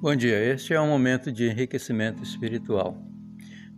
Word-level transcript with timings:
Bom 0.00 0.14
dia, 0.14 0.38
este 0.54 0.72
é 0.72 0.80
um 0.80 0.86
momento 0.86 1.32
de 1.32 1.48
enriquecimento 1.48 2.22
espiritual. 2.22 2.96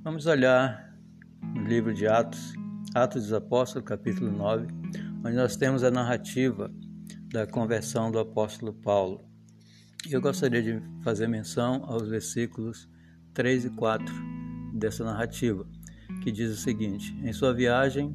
Vamos 0.04 0.26
olhar 0.26 0.94
no 1.42 1.64
livro 1.64 1.94
de 1.94 2.06
Atos, 2.06 2.52
Atos 2.94 3.22
dos 3.22 3.32
Apóstolos, 3.32 3.88
capítulo 3.88 4.30
9, 4.30 4.66
onde 5.24 5.34
nós 5.34 5.56
temos 5.56 5.82
a 5.82 5.90
narrativa 5.90 6.70
da 7.32 7.46
conversão 7.46 8.10
do 8.10 8.18
apóstolo 8.18 8.74
Paulo. 8.74 9.24
Eu 10.10 10.20
gostaria 10.20 10.62
de 10.62 10.82
fazer 11.02 11.26
menção 11.26 11.86
aos 11.86 12.06
versículos 12.10 12.86
3 13.32 13.64
e 13.64 13.70
4 13.70 14.14
dessa 14.74 15.02
narrativa, 15.02 15.66
que 16.22 16.30
diz 16.30 16.50
o 16.50 16.60
seguinte: 16.60 17.18
Em 17.22 17.32
sua 17.32 17.54
viagem, 17.54 18.14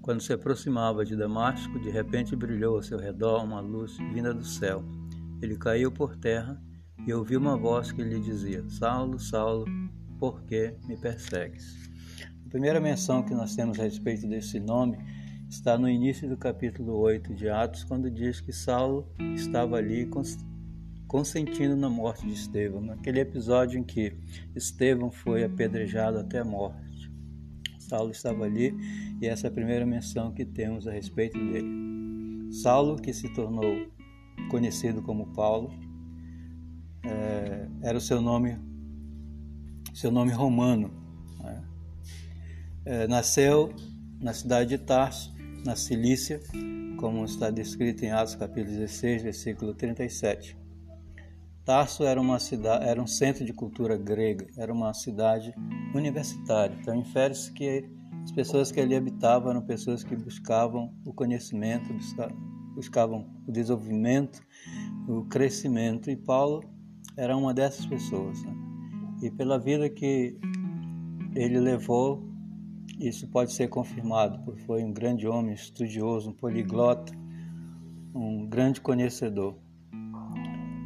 quando 0.00 0.20
se 0.20 0.32
aproximava 0.32 1.04
de 1.04 1.16
Damasco, 1.16 1.80
de 1.80 1.90
repente 1.90 2.36
brilhou 2.36 2.76
ao 2.76 2.82
seu 2.84 2.96
redor 2.96 3.42
uma 3.42 3.58
luz 3.58 3.96
vinda 4.14 4.32
do 4.32 4.44
céu. 4.44 4.84
Ele 5.42 5.56
caiu 5.56 5.90
por 5.90 6.14
terra 6.14 6.62
e 7.06 7.12
ouvi 7.12 7.36
uma 7.36 7.56
voz 7.56 7.92
que 7.92 8.02
lhe 8.02 8.20
dizia: 8.20 8.64
Saulo, 8.68 9.18
Saulo, 9.18 9.64
por 10.18 10.42
que 10.42 10.74
me 10.86 10.96
persegues? 10.96 11.88
A 12.46 12.48
primeira 12.50 12.80
menção 12.80 13.22
que 13.22 13.34
nós 13.34 13.54
temos 13.54 13.78
a 13.78 13.84
respeito 13.84 14.26
desse 14.26 14.58
nome 14.58 14.98
está 15.48 15.78
no 15.78 15.88
início 15.88 16.28
do 16.28 16.36
capítulo 16.36 16.96
8 16.98 17.34
de 17.34 17.48
Atos, 17.48 17.84
quando 17.84 18.10
diz 18.10 18.40
que 18.40 18.52
Saulo 18.52 19.08
estava 19.34 19.76
ali 19.76 20.08
consentindo 21.08 21.74
na 21.76 21.88
morte 21.88 22.26
de 22.26 22.34
Estevão, 22.34 22.80
naquele 22.80 23.20
episódio 23.20 23.78
em 23.78 23.84
que 23.84 24.16
Estevão 24.54 25.10
foi 25.10 25.42
apedrejado 25.42 26.18
até 26.18 26.38
a 26.38 26.44
morte. 26.44 27.10
Saulo 27.78 28.12
estava 28.12 28.44
ali 28.44 28.72
e 29.20 29.26
essa 29.26 29.48
é 29.48 29.50
a 29.50 29.52
primeira 29.52 29.84
menção 29.84 30.32
que 30.32 30.44
temos 30.44 30.86
a 30.86 30.92
respeito 30.92 31.36
dele. 31.38 32.52
Saulo, 32.52 32.96
que 32.96 33.12
se 33.12 33.28
tornou 33.34 33.88
conhecido 34.48 35.02
como 35.02 35.32
Paulo, 35.32 35.70
é, 37.04 37.66
era 37.82 37.96
o 37.96 38.00
seu 38.00 38.20
nome, 38.20 38.58
seu 39.94 40.10
nome 40.10 40.32
romano. 40.32 40.90
Né? 41.42 41.62
É, 42.84 43.06
nasceu 43.06 43.74
na 44.20 44.32
cidade 44.32 44.70
de 44.70 44.78
Tarso, 44.78 45.34
na 45.64 45.76
Cilícia, 45.76 46.40
como 46.98 47.24
está 47.24 47.50
descrito 47.50 48.04
em 48.04 48.10
Atos 48.10 48.34
capítulo 48.34 48.76
16, 48.76 49.22
versículo 49.22 49.74
37. 49.74 50.56
Tarso 51.64 52.04
era 52.04 52.20
uma 52.20 52.38
cidade, 52.38 52.86
era 52.86 53.00
um 53.00 53.06
centro 53.06 53.44
de 53.44 53.52
cultura 53.52 53.96
grega, 53.96 54.46
era 54.56 54.72
uma 54.72 54.92
cidade 54.92 55.54
universitária. 55.94 56.76
Então 56.80 56.94
infere-se 56.94 57.52
que 57.52 57.88
as 58.24 58.32
pessoas 58.32 58.70
que 58.70 58.80
ali 58.80 58.94
habitavam 58.94 59.50
eram 59.50 59.62
pessoas 59.62 60.04
que 60.04 60.14
buscavam 60.16 60.92
o 61.04 61.12
conhecimento, 61.12 61.94
buscavam 62.74 63.26
o 63.46 63.52
desenvolvimento, 63.52 64.42
o 65.08 65.24
crescimento. 65.24 66.10
E 66.10 66.16
Paulo 66.16 66.62
era 67.16 67.36
uma 67.36 67.52
dessas 67.52 67.86
pessoas. 67.86 68.42
Né? 68.42 68.54
E 69.22 69.30
pela 69.30 69.58
vida 69.58 69.88
que 69.88 70.36
ele 71.34 71.58
levou, 71.58 72.22
isso 72.98 73.28
pode 73.28 73.52
ser 73.52 73.68
confirmado, 73.68 74.38
porque 74.44 74.60
foi 74.62 74.82
um 74.82 74.92
grande 74.92 75.26
homem, 75.26 75.54
estudioso, 75.54 76.30
um 76.30 76.32
poliglota, 76.32 77.12
um 78.14 78.46
grande 78.46 78.80
conhecedor. 78.80 79.56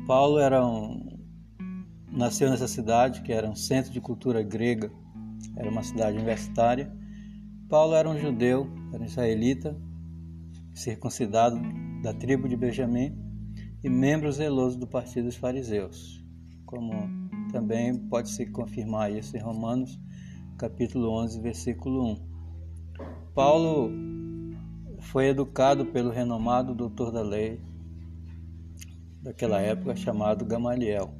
Paulo 0.06 0.38
era 0.38 0.64
um, 0.64 1.18
nasceu 2.10 2.50
nessa 2.50 2.68
cidade, 2.68 3.22
que 3.22 3.32
era 3.32 3.48
um 3.48 3.56
centro 3.56 3.90
de 3.90 4.00
cultura 4.00 4.42
grega, 4.42 4.92
era 5.56 5.70
uma 5.70 5.82
cidade 5.82 6.16
universitária. 6.16 6.92
Paulo 7.68 7.94
era 7.94 8.08
um 8.08 8.18
judeu, 8.18 8.68
era 8.92 9.02
um 9.02 9.06
israelita, 9.06 9.76
circuncidado 10.74 11.58
da 12.02 12.12
tribo 12.12 12.48
de 12.48 12.56
Benjamim 12.56 13.23
e 13.84 13.88
membro 13.88 14.32
zeloso 14.32 14.76
do 14.76 14.86
partido 14.86 15.26
dos 15.26 15.36
fariseus 15.36 16.24
como 16.74 16.92
também 17.52 17.96
pode 18.08 18.30
se 18.30 18.46
confirmar 18.46 19.12
isso 19.12 19.36
em 19.36 19.40
Romanos, 19.40 19.96
capítulo 20.58 21.08
11, 21.22 21.40
versículo 21.40 22.04
1. 22.12 22.16
Paulo 23.32 23.90
foi 24.98 25.28
educado 25.28 25.86
pelo 25.86 26.10
renomado 26.10 26.74
doutor 26.74 27.12
da 27.12 27.22
lei 27.22 27.60
daquela 29.22 29.60
época 29.60 29.94
chamado 29.94 30.44
Gamaliel. 30.44 31.14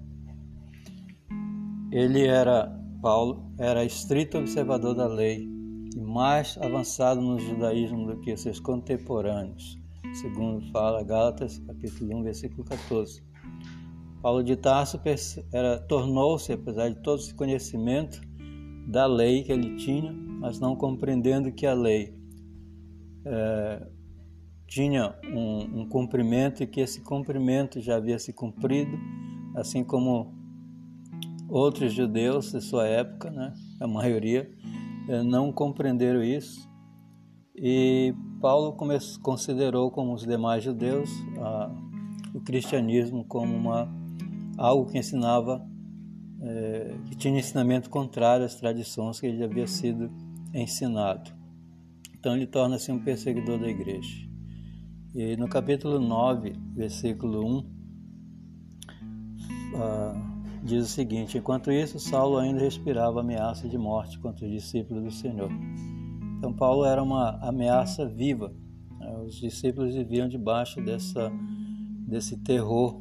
Ele 1.93 2.27
era 2.27 2.81
Paulo 3.01 3.53
era 3.59 3.85
estrito 3.85 4.39
observador 4.39 4.95
da 4.95 5.07
lei 5.07 5.49
e 5.95 6.01
mais 6.01 6.59
avançado 6.59 7.21
no 7.21 7.39
judaísmo 7.39 8.07
do 8.07 8.21
que 8.21 8.37
seus 8.37 8.59
contemporâneos, 8.59 9.79
segundo 10.15 10.61
fala 10.71 11.03
Gálatas 11.03 11.59
capítulo 11.59 12.19
1, 12.19 12.23
versículo 12.23 12.65
14. 12.65 13.23
Paulo 14.23 14.43
de 14.43 14.57
Tarso 14.57 15.01
tornou-se, 15.89 16.53
apesar 16.53 16.89
de 16.89 17.03
todo 17.03 17.21
esse 17.21 17.35
conhecimento 17.35 18.21
da 18.87 19.07
lei 19.07 19.43
que 19.43 19.53
ele 19.53 19.77
tinha, 19.77 20.13
mas 20.13 20.61
não 20.61 20.77
compreendendo 20.77 21.53
que 21.53 21.67
a 21.67 21.75
lei 21.75 22.17
é, 23.27 23.87
tinha 24.67 25.15
um, 25.33 25.81
um 25.81 25.89
cumprimento 25.89 26.63
e 26.63 26.67
que 26.67 26.81
esse 26.81 27.01
cumprimento 27.03 27.81
já 27.81 27.97
havia 27.97 28.19
se 28.19 28.33
cumprido, 28.33 28.97
assim 29.57 29.83
como 29.83 30.33
outros 31.49 31.93
judeus 31.93 32.53
de 32.53 32.61
sua 32.61 32.87
época, 32.87 33.31
né, 33.31 33.53
a 33.81 33.87
maioria, 33.87 34.51
é, 35.09 35.23
não 35.23 35.53
compreenderam 35.53 36.23
isso. 36.23 36.73
E 37.57 38.15
Paulo 38.45 38.77
considerou, 39.23 39.91
como 39.91 40.13
os 40.13 40.27
demais 40.27 40.63
judeus, 40.63 41.09
a, 41.39 41.75
o 42.35 42.43
cristianismo 42.43 43.25
como 43.25 43.57
uma 43.57 43.89
algo 44.59 44.85
que 44.91 44.99
ensinava, 44.99 45.67
é, 46.43 46.95
que 47.07 47.17
tinha 47.17 47.39
ensinamento 47.39 47.89
contrário 47.89 48.45
às 48.45 48.55
tradições 48.55 49.19
que 49.19 49.29
ele 49.29 49.43
havia 49.43 49.67
sido 49.67 50.11
ensinado. 50.53 51.33
Então 52.19 52.37
ele 52.37 52.47
torna-se 52.47 52.93
um 52.93 52.99
perseguidor 53.03 53.59
da 53.59 53.67
igreja. 53.67 54.29
E 55.15 55.39
no 55.39 55.49
capítulo 55.49 55.99
9, 55.99 56.53
versículo 56.75 57.47
1, 57.47 57.67
ah, 59.77 60.15
diz 60.63 60.85
o 60.85 60.89
seguinte: 60.89 61.39
Enquanto 61.39 61.73
isso, 61.73 61.99
Saulo 61.99 62.37
ainda 62.37 62.61
respirava 62.61 63.21
ameaça 63.21 63.67
de 63.67 63.79
morte 63.79 64.19
contra 64.19 64.45
os 64.45 64.53
discípulos 64.53 65.03
do 65.03 65.11
Senhor. 65.11 65.49
Então, 66.45 66.53
Paulo 66.53 66.85
era 66.85 67.03
uma 67.03 67.39
ameaça 67.41 68.07
viva. 68.07 68.53
Né? 69.01 69.17
Os 69.25 69.37
discípulos 69.37 69.95
viviam 69.95 70.29
debaixo 70.29 70.79
dessa, 70.79 71.33
desse 72.07 72.37
terror 72.37 73.01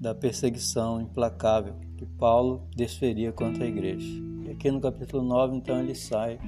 da 0.00 0.12
perseguição 0.12 1.00
implacável 1.00 1.76
que 1.96 2.04
Paulo 2.04 2.68
desferia 2.74 3.30
contra 3.32 3.62
a 3.62 3.68
igreja. 3.68 4.08
E 4.44 4.50
aqui 4.50 4.72
no 4.72 4.80
capítulo 4.80 5.22
9, 5.22 5.56
então, 5.56 5.78
ele 5.78 5.94
sai 5.94 6.40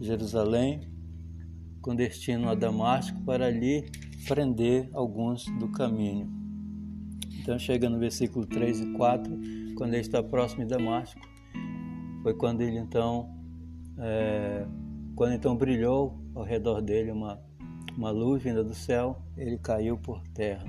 de 0.00 0.04
Jerusalém 0.08 0.80
com 1.80 1.94
destino 1.94 2.48
a 2.48 2.56
Damasco 2.56 3.20
para 3.20 3.46
ali 3.46 3.88
prender 4.26 4.90
alguns 4.92 5.44
do 5.60 5.68
caminho. 5.68 6.28
Então, 7.40 7.56
chega 7.60 7.88
no 7.88 8.00
versículo 8.00 8.44
3 8.44 8.80
e 8.80 8.92
4, 8.94 9.38
quando 9.76 9.94
ele 9.94 10.00
está 10.00 10.20
próximo 10.20 10.64
de 10.64 10.70
Damasco, 10.70 11.20
foi 12.24 12.34
quando 12.34 12.60
ele 12.60 12.78
então, 12.78 13.30
é, 13.98 14.66
quando 15.14 15.34
então 15.34 15.56
brilhou 15.56 16.18
ao 16.34 16.42
redor 16.42 16.80
dele 16.80 17.10
uma, 17.10 17.40
uma 17.96 18.10
luz 18.10 18.42
vinda 18.42 18.64
do 18.64 18.74
céu, 18.74 19.22
ele 19.36 19.58
caiu 19.58 19.96
por 19.96 20.22
terra 20.28 20.66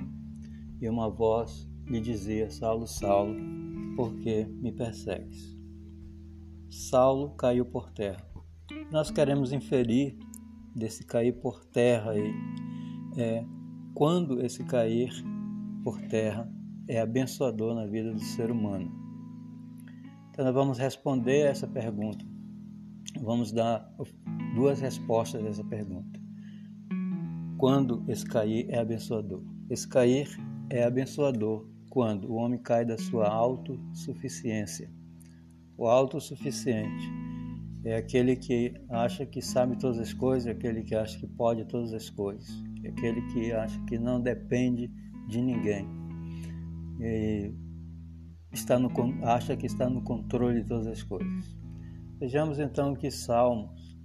e 0.80 0.88
uma 0.88 1.10
voz 1.10 1.70
lhe 1.88 2.00
dizia: 2.00 2.50
Saulo, 2.50 2.88
Saulo, 2.88 3.36
por 3.96 4.14
que 4.18 4.46
me 4.46 4.72
persegues? 4.72 5.56
Saulo 6.70 7.32
caiu 7.36 7.66
por 7.66 7.92
terra. 7.92 8.24
Nós 8.92 9.10
queremos 9.10 9.52
inferir 9.52 10.18
desse 10.76 11.06
cair 11.06 11.34
por 11.34 11.66
terra 11.66 12.12
aí, 12.12 12.34
é 13.18 13.46
quando 13.94 14.42
esse 14.42 14.64
cair 14.64 15.12
por 15.84 16.02
terra 16.02 16.52
é 16.88 17.00
abençoador 17.00 17.74
na 17.74 17.86
vida 17.86 18.12
do 18.12 18.20
ser 18.20 18.52
humano. 18.52 18.92
Então 20.30 20.44
nós 20.44 20.54
vamos 20.54 20.78
responder 20.78 21.48
essa 21.48 21.66
pergunta. 21.66 22.35
Vamos 23.22 23.52
dar 23.52 23.90
duas 24.56 24.80
respostas 24.82 25.44
a 25.44 25.50
essa 25.50 25.64
pergunta. 25.64 26.20
Quando 27.58 28.04
esse 28.10 28.26
cair 28.26 28.68
é 28.70 28.80
abençoador? 28.80 29.42
Esse 29.70 29.88
cair 29.88 30.30
é 30.70 30.84
abençoador 30.84 31.66
quando 31.90 32.30
o 32.30 32.36
homem 32.36 32.60
cai 32.60 32.84
da 32.86 32.98
sua 32.98 33.28
autossuficiência. 33.28 34.92
O 35.78 35.88
autossuficiente 35.88 37.10
é 37.86 37.96
aquele 37.96 38.36
que 38.36 38.74
acha 38.90 39.26
que 39.26 39.42
sabe 39.42 39.78
todas 39.78 40.00
as 40.00 40.12
coisas, 40.12 40.48
é 40.48 40.52
aquele 40.52 40.84
que 40.84 40.96
acha 40.96 41.18
que 41.18 41.28
pode 41.28 41.66
todas 41.66 41.94
as 41.94 42.10
coisas, 42.10 42.50
é 42.84 42.90
aquele 42.90 43.22
que 43.34 43.52
acha 43.52 43.80
que 43.86 43.98
não 43.98 44.20
depende 44.20 44.92
de 45.28 45.42
ninguém. 45.42 45.88
E 47.00 47.54
está 48.52 48.80
no, 48.80 48.92
acha 49.24 49.56
que 49.56 49.66
está 49.66 49.90
no 49.90 50.02
controle 50.02 50.62
de 50.64 50.68
todas 50.68 50.88
as 50.88 51.04
coisas. 51.04 51.55
Vejamos 52.20 52.60
então 52.60 52.96
que 52.96 53.12
Salmos, 53.12 53.98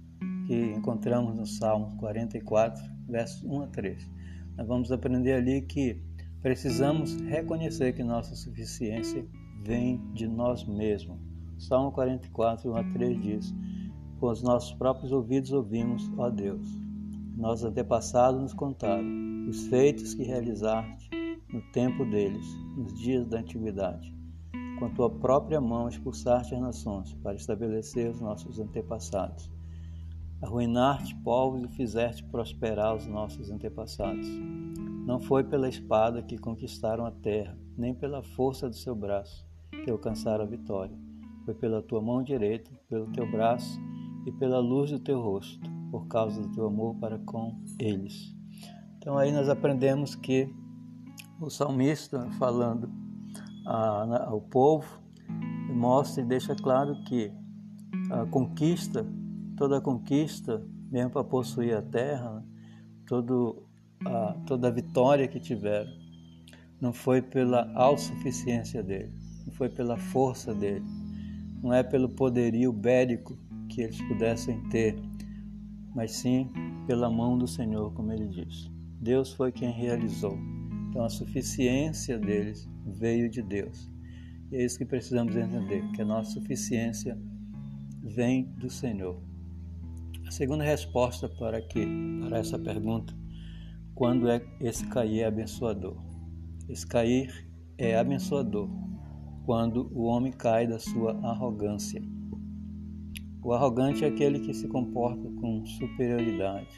que 0.47 0.73
encontramos 0.73 1.35
no 1.35 1.45
Salmo 1.45 1.97
44, 1.97 2.83
versos 3.07 3.43
1 3.43 3.61
a 3.61 3.67
3. 3.67 4.09
Nós 4.57 4.67
vamos 4.67 4.91
aprender 4.91 5.33
ali 5.33 5.61
que 5.61 6.01
Precisamos 6.41 7.21
reconhecer 7.21 7.93
que 7.93 8.03
nossa 8.03 8.35
suficiência 8.35 9.23
vem 9.63 10.01
de 10.11 10.27
nós 10.27 10.65
mesmos. 10.65 11.19
Salmo 11.59 11.91
44, 11.91 12.71
1 12.71 12.75
a 12.75 12.83
3 12.93 13.21
diz: 13.21 13.55
Com 14.19 14.27
os 14.27 14.41
nossos 14.41 14.73
próprios 14.73 15.11
ouvidos 15.11 15.51
ouvimos, 15.51 16.11
ó 16.17 16.31
Deus. 16.31 16.67
Nossos 17.37 17.65
antepassados 17.65 18.41
nos 18.41 18.53
contaram 18.55 19.05
os 19.47 19.67
feitos 19.67 20.15
que 20.15 20.23
realizaste 20.23 21.11
no 21.53 21.61
tempo 21.71 22.05
deles, 22.05 22.45
nos 22.75 22.91
dias 22.99 23.27
da 23.27 23.39
antiguidade. 23.39 24.11
Com 24.81 24.89
tua 24.89 25.11
própria 25.11 25.61
mão 25.61 25.87
expulsaste 25.87 26.55
as 26.55 26.59
nações 26.59 27.13
para 27.21 27.35
estabelecer 27.35 28.09
os 28.09 28.19
nossos 28.19 28.59
antepassados. 28.59 29.47
Arruinaste 30.41 31.15
povos 31.17 31.63
e 31.63 31.67
fizeste 31.75 32.23
prosperar 32.23 32.95
os 32.95 33.05
nossos 33.05 33.51
antepassados. 33.51 34.27
Não 35.05 35.19
foi 35.19 35.43
pela 35.43 35.69
espada 35.69 36.23
que 36.23 36.35
conquistaram 36.35 37.05
a 37.05 37.11
terra, 37.11 37.55
nem 37.77 37.93
pela 37.93 38.23
força 38.23 38.67
do 38.67 38.75
seu 38.75 38.95
braço 38.95 39.45
que 39.85 39.91
alcançaram 39.91 40.45
a 40.45 40.47
vitória. 40.47 40.97
Foi 41.45 41.53
pela 41.53 41.83
tua 41.83 42.01
mão 42.01 42.23
direita, 42.23 42.71
pelo 42.89 43.05
teu 43.11 43.29
braço 43.29 43.79
e 44.25 44.31
pela 44.31 44.57
luz 44.57 44.89
do 44.89 44.97
teu 44.97 45.21
rosto, 45.21 45.59
por 45.91 46.07
causa 46.07 46.41
do 46.41 46.51
teu 46.53 46.65
amor 46.65 46.95
para 46.95 47.19
com 47.19 47.55
eles. 47.77 48.35
Então 48.97 49.15
aí 49.15 49.31
nós 49.31 49.47
aprendemos 49.47 50.15
que 50.15 50.51
o 51.39 51.51
salmista 51.51 52.27
falando 52.39 53.00
ao 53.65 54.41
povo 54.41 55.01
mostra 55.73 56.23
e 56.23 56.25
deixa 56.25 56.55
claro 56.55 57.03
que 57.03 57.31
a 58.11 58.25
conquista 58.25 59.05
toda 59.61 59.77
a 59.77 59.81
conquista, 59.81 60.65
mesmo 60.91 61.11
para 61.11 61.23
possuir 61.23 61.77
a 61.77 61.83
terra, 61.83 62.31
né? 62.31 62.43
todo 63.05 63.63
a, 64.03 64.33
toda 64.47 64.69
a 64.69 64.71
vitória 64.71 65.27
que 65.27 65.39
tiveram, 65.39 65.91
não 66.81 66.91
foi 66.91 67.21
pela 67.21 67.71
autossuficiência 67.75 68.81
dele, 68.81 69.13
não 69.45 69.53
foi 69.53 69.69
pela 69.69 69.97
força 69.97 70.51
dele, 70.51 70.83
não 71.61 71.71
é 71.71 71.83
pelo 71.83 72.09
poderio 72.09 72.73
bélico 72.73 73.37
que 73.69 73.81
eles 73.81 74.01
pudessem 74.01 74.59
ter, 74.69 74.99
mas 75.93 76.13
sim 76.13 76.49
pela 76.87 77.07
mão 77.07 77.37
do 77.37 77.47
Senhor, 77.47 77.93
como 77.93 78.11
ele 78.11 78.29
diz. 78.29 78.67
Deus 78.99 79.31
foi 79.31 79.51
quem 79.51 79.69
realizou. 79.69 80.35
Então 80.89 81.03
a 81.03 81.09
suficiência 81.09 82.17
deles 82.17 82.67
veio 82.85 83.29
de 83.29 83.41
Deus. 83.41 83.91
E 84.51 84.57
é 84.57 84.65
isso 84.65 84.77
que 84.77 84.85
precisamos 84.85 85.35
entender, 85.35 85.81
que 85.93 86.01
a 86.01 86.05
nossa 86.05 86.31
suficiência 86.31 87.17
vem 88.03 88.45
do 88.57 88.69
Senhor. 88.69 89.21
A 90.27 90.31
segunda 90.31 90.63
resposta 90.63 91.29
para 91.29 91.61
que 91.61 91.85
para 92.27 92.39
essa 92.39 92.57
pergunta, 92.57 93.13
quando 93.95 94.29
é 94.29 94.41
esse 94.59 94.85
cair 94.87 95.25
abençoador? 95.25 95.97
Esse 96.67 96.85
cair 96.87 97.47
é 97.77 97.97
abençoador 97.97 98.69
quando 99.45 99.91
o 99.93 100.03
homem 100.03 100.31
cai 100.31 100.67
da 100.67 100.79
sua 100.79 101.13
arrogância. 101.23 102.01
O 103.43 103.53
arrogante 103.53 104.05
é 104.05 104.07
aquele 104.07 104.39
que 104.39 104.53
se 104.53 104.67
comporta 104.67 105.27
com 105.41 105.65
superioridade, 105.65 106.69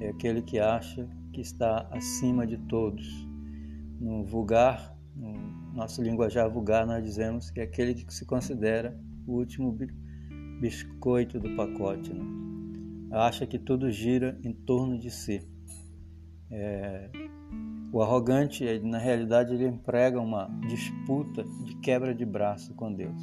é 0.00 0.08
aquele 0.08 0.40
que 0.40 0.58
acha 0.58 1.08
que 1.32 1.40
está 1.40 1.86
acima 1.90 2.46
de 2.46 2.56
todos. 2.56 3.06
No 4.00 4.24
vulgar, 4.24 4.95
no 5.16 5.74
nosso 5.74 6.02
linguajar 6.02 6.48
vulgar, 6.50 6.86
nós 6.86 7.02
dizemos 7.02 7.50
que 7.50 7.60
é 7.60 7.62
aquele 7.64 7.94
que 7.94 8.12
se 8.12 8.24
considera 8.24 8.98
o 9.26 9.32
último 9.32 9.76
biscoito 10.60 11.40
do 11.40 11.54
pacote. 11.56 12.12
Né? 12.12 12.36
acha 13.10 13.46
que 13.46 13.58
tudo 13.58 13.90
gira 13.90 14.38
em 14.42 14.52
torno 14.52 14.98
de 14.98 15.10
si. 15.10 15.42
É, 16.50 17.10
o 17.92 18.02
arrogante, 18.02 18.78
na 18.80 18.98
realidade, 18.98 19.54
ele 19.54 19.66
emprega 19.66 20.20
uma 20.20 20.48
disputa 20.68 21.44
de 21.64 21.76
quebra 21.76 22.14
de 22.14 22.24
braço 22.24 22.74
com 22.74 22.92
Deus. 22.92 23.20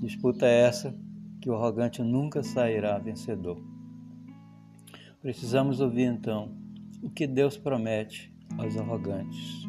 Disputa 0.00 0.46
essa 0.46 0.94
que 1.40 1.50
o 1.50 1.54
arrogante 1.54 2.02
nunca 2.02 2.42
sairá 2.42 2.98
vencedor. 2.98 3.60
Precisamos 5.20 5.80
ouvir 5.80 6.04
então 6.04 6.56
o 7.02 7.10
que 7.10 7.26
Deus 7.26 7.56
promete 7.56 8.32
aos 8.56 8.76
arrogantes. 8.76 9.66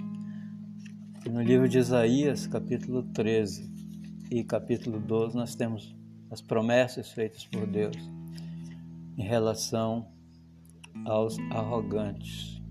No 1.30 1.42
livro 1.42 1.68
de 1.68 1.78
Isaías, 1.78 2.48
capítulo 2.48 3.04
13 3.04 3.70
e 4.32 4.44
capítulo 4.44 5.00
12, 5.00 5.36
nós 5.36 5.56
temos 5.56 5.96
as 6.32 6.42
promessas 6.42 7.12
feitas 7.12 7.46
por 7.46 7.68
Deus 7.68 7.98
em 9.18 9.24
relação 9.24 10.08
aos 11.06 11.38
arrogantes. 11.52 12.62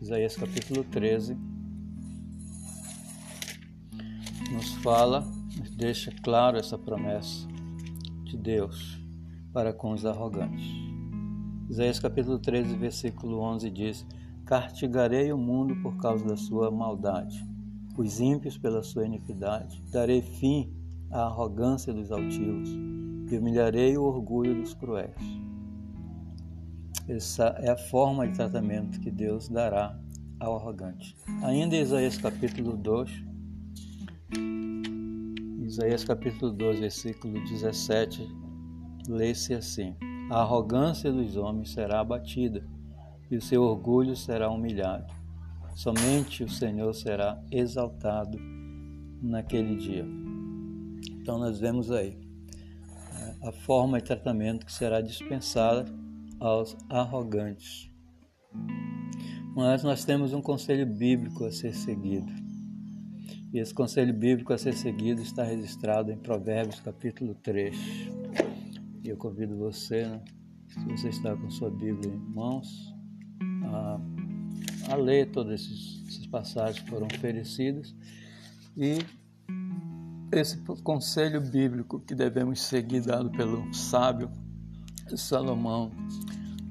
Isaías 0.00 0.34
capítulo 0.34 0.82
13 0.84 1.36
nos 4.52 4.74
fala, 4.76 5.20
nos 5.58 5.70
deixa 5.70 6.10
claro 6.22 6.56
essa 6.56 6.78
promessa 6.78 7.46
de 8.24 8.36
Deus 8.36 8.98
para 9.52 9.74
com 9.74 9.92
os 9.92 10.06
arrogantes. 10.06 10.66
Isaías 11.68 11.98
capítulo 11.98 12.38
13, 12.38 12.76
versículo 12.76 13.40
11 13.40 13.70
diz: 13.70 14.06
Castigarei 14.46 15.32
o 15.32 15.38
mundo 15.38 15.76
por 15.82 15.96
causa 15.98 16.24
da 16.24 16.36
sua 16.36 16.70
maldade, 16.70 17.55
os 17.96 18.20
ímpios 18.20 18.58
pela 18.58 18.82
sua 18.82 19.06
iniquidade. 19.06 19.82
Darei 19.90 20.22
fim 20.22 20.72
à 21.10 21.22
arrogância 21.22 21.92
dos 21.92 22.10
altivos 22.10 22.68
e 23.30 23.36
humilharei 23.36 23.96
o 23.96 24.02
orgulho 24.02 24.54
dos 24.60 24.74
cruéis. 24.74 25.14
Essa 27.08 27.56
é 27.60 27.70
a 27.70 27.76
forma 27.76 28.26
de 28.26 28.34
tratamento 28.34 29.00
que 29.00 29.10
Deus 29.10 29.48
dará 29.48 29.98
ao 30.40 30.56
arrogante. 30.56 31.16
Ainda 31.42 31.76
em 31.76 31.80
Isaías 31.80 32.18
capítulo 32.18 32.76
2, 32.76 33.10
Isaías 35.62 36.04
capítulo 36.04 36.52
2, 36.52 36.80
versículo 36.80 37.34
17, 37.44 38.28
lê-se 39.08 39.54
assim: 39.54 39.96
A 40.30 40.42
arrogância 40.42 41.12
dos 41.12 41.36
homens 41.36 41.72
será 41.72 42.00
abatida 42.00 42.64
e 43.30 43.36
o 43.36 43.42
seu 43.42 43.62
orgulho 43.62 44.16
será 44.16 44.50
humilhado. 44.50 45.12
Somente 45.76 46.42
o 46.42 46.48
Senhor 46.48 46.90
será 46.94 47.38
exaltado 47.50 48.38
naquele 49.20 49.76
dia. 49.76 50.06
Então 51.20 51.38
nós 51.38 51.60
vemos 51.60 51.90
aí 51.90 52.16
né, 53.12 53.36
a 53.42 53.52
forma 53.52 53.98
de 53.98 54.04
tratamento 54.04 54.64
que 54.64 54.72
será 54.72 55.02
dispensada 55.02 55.84
aos 56.40 56.74
arrogantes. 56.88 57.90
Mas 59.54 59.82
nós 59.82 60.02
temos 60.02 60.32
um 60.32 60.40
conselho 60.40 60.86
bíblico 60.86 61.44
a 61.44 61.52
ser 61.52 61.74
seguido. 61.74 62.32
E 63.52 63.58
esse 63.58 63.74
conselho 63.74 64.14
bíblico 64.14 64.54
a 64.54 64.58
ser 64.58 64.72
seguido 64.72 65.20
está 65.20 65.44
registrado 65.44 66.10
em 66.10 66.16
Provérbios 66.16 66.80
capítulo 66.80 67.34
3. 67.34 67.76
E 69.04 69.10
eu 69.10 69.16
convido 69.18 69.58
você, 69.58 70.06
né, 70.06 70.24
se 70.68 70.80
você 70.86 71.08
está 71.10 71.36
com 71.36 71.50
sua 71.50 71.70
Bíblia 71.70 72.10
em 72.10 72.34
mãos, 72.34 72.94
a, 73.66 74.00
a 74.88 74.94
ler 74.94 75.30
todas 75.30 75.60
essas 76.08 76.26
passagens 76.26 76.80
que 76.80 76.90
foram 76.90 77.06
oferecidas 77.06 77.94
e 78.76 78.98
esse 80.32 80.58
conselho 80.82 81.40
bíblico 81.40 82.00
que 82.00 82.14
devemos 82.14 82.60
seguir 82.60 83.00
dado 83.00 83.30
pelo 83.30 83.72
sábio 83.72 84.30
Salomão, 85.14 85.92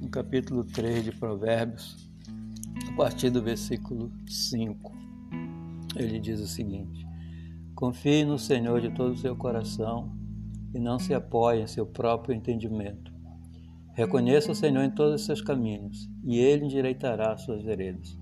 no 0.02 0.10
capítulo 0.10 0.66
3 0.66 1.06
de 1.06 1.12
Provérbios, 1.14 2.10
a 2.92 2.96
partir 2.98 3.30
do 3.30 3.42
versículo 3.42 4.12
5. 4.28 4.94
Ele 5.96 6.20
diz 6.20 6.42
o 6.42 6.48
seguinte: 6.48 7.08
Confie 7.74 8.26
no 8.26 8.38
Senhor 8.38 8.82
de 8.82 8.92
todo 8.92 9.14
o 9.14 9.18
seu 9.18 9.36
coração 9.38 10.12
e 10.74 10.80
não 10.80 11.00
se 11.00 11.14
apoie 11.14 11.62
em 11.62 11.68
seu 11.68 11.86
próprio 11.86 12.36
entendimento. 12.36 13.15
Reconheça 13.96 14.52
o 14.52 14.56
Senhor 14.56 14.84
em 14.84 14.92
todos 14.92 15.22
os 15.22 15.26
seus 15.26 15.42
caminhos 15.42 16.10
e 16.26 16.38
ele 16.38 16.66
endireitará 16.66 17.32
as 17.32 17.44
suas 17.44 17.64
veredas. 17.64 18.18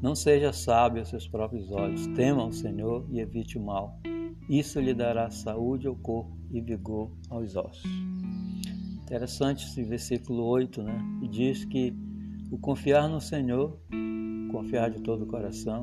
Não 0.00 0.14
seja 0.14 0.50
sábio 0.50 1.00
aos 1.00 1.10
seus 1.10 1.28
próprios 1.28 1.70
olhos, 1.70 2.06
tema 2.16 2.42
o 2.42 2.52
Senhor 2.52 3.06
e 3.10 3.20
evite 3.20 3.58
o 3.58 3.62
mal. 3.62 4.00
Isso 4.48 4.80
lhe 4.80 4.94
dará 4.94 5.30
saúde 5.30 5.86
ao 5.86 5.94
corpo 5.94 6.34
e 6.50 6.60
vigor 6.62 7.12
aos 7.28 7.54
ossos. 7.54 7.84
Interessante 9.02 9.66
esse 9.66 9.84
versículo 9.84 10.42
8, 10.44 10.82
né? 10.82 10.98
Diz 11.30 11.66
que 11.66 11.94
o 12.50 12.56
confiar 12.56 13.06
no 13.06 13.20
Senhor, 13.20 13.78
confiar 14.50 14.90
de 14.90 15.02
todo 15.02 15.24
o 15.24 15.26
coração, 15.26 15.82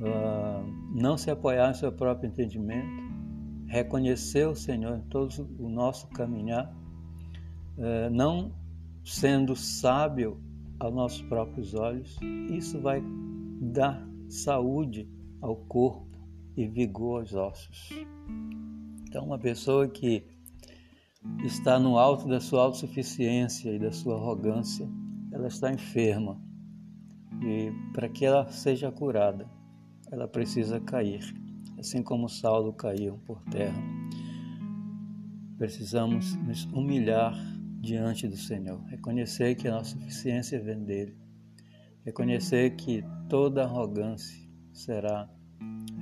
uh, 0.00 0.94
não 0.94 1.18
se 1.18 1.30
apoiar 1.30 1.70
em 1.70 1.74
seu 1.74 1.90
próprio 1.90 2.28
entendimento, 2.28 3.02
reconhecer 3.66 4.46
o 4.46 4.54
Senhor 4.54 4.98
em 4.98 5.02
todo 5.08 5.48
o 5.58 5.68
nosso 5.68 6.06
caminhar, 6.08 6.72
não 8.10 8.52
sendo 9.04 9.56
sábio 9.56 10.40
aos 10.78 10.94
nossos 10.94 11.22
próprios 11.22 11.74
olhos, 11.74 12.18
isso 12.50 12.80
vai 12.80 13.02
dar 13.60 14.06
saúde 14.28 15.08
ao 15.40 15.56
corpo 15.56 16.18
e 16.56 16.66
vigor 16.66 17.20
aos 17.20 17.34
ossos. 17.34 17.90
Então, 19.02 19.24
uma 19.24 19.38
pessoa 19.38 19.88
que 19.88 20.24
está 21.44 21.78
no 21.78 21.98
alto 21.98 22.28
da 22.28 22.40
sua 22.40 22.62
autossuficiência 22.62 23.70
e 23.70 23.78
da 23.78 23.92
sua 23.92 24.16
arrogância, 24.16 24.88
ela 25.32 25.48
está 25.48 25.72
enferma. 25.72 26.40
E 27.42 27.72
para 27.92 28.08
que 28.08 28.24
ela 28.24 28.50
seja 28.50 28.90
curada, 28.92 29.50
ela 30.10 30.28
precisa 30.28 30.80
cair. 30.80 31.34
assim 31.80 32.02
como 32.02 32.28
Saulo 32.28 32.72
caiu 32.74 33.18
por 33.26 33.42
terra. 33.44 33.82
Precisamos 35.56 36.36
nos 36.36 36.64
humilhar 36.66 37.34
diante 37.80 38.28
do 38.28 38.36
Senhor, 38.36 38.78
reconhecer 38.84 39.54
que 39.54 39.66
a 39.66 39.72
nossa 39.72 39.98
suficiência 39.98 40.62
vem 40.62 40.84
dele, 40.84 41.16
reconhecer 42.04 42.76
que 42.76 43.02
toda 43.28 43.64
arrogância 43.64 44.38
será 44.72 45.28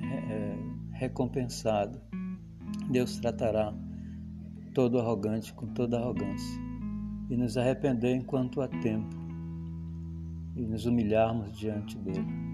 é, 0.01 0.97
recompensada. 0.97 2.01
Deus 2.91 3.17
tratará 3.19 3.73
todo 4.73 4.99
arrogante 4.99 5.53
com 5.53 5.67
toda 5.67 5.97
arrogância 5.97 6.59
e 7.29 7.37
nos 7.37 7.57
arrepender 7.57 8.15
enquanto 8.15 8.61
há 8.61 8.67
tempo 8.67 9.15
e 10.55 10.65
nos 10.65 10.85
humilharmos 10.85 11.57
diante 11.57 11.97
dele. 11.97 12.48